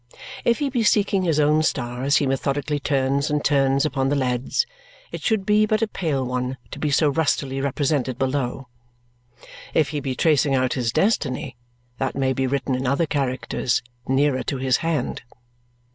[0.43, 4.15] If he be seeking his own star as he methodically turns and turns upon the
[4.15, 4.65] leads,
[5.11, 8.67] it should be but a pale one to be so rustily represented below.
[9.75, 11.55] If he be tracing out his destiny,
[11.99, 15.21] that may be written in other characters nearer to his hand.